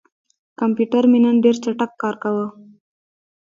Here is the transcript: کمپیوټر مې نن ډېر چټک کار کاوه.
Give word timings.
کمپیوټر 0.59 1.03
مې 1.11 1.19
نن 1.23 1.35
ډېر 1.43 1.55
چټک 1.63 1.91
کار 2.01 2.15
کاوه. 2.21 2.47